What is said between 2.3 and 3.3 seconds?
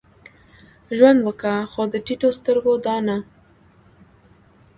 سترګو دا نه.